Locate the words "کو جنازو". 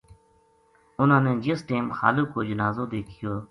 2.33-2.85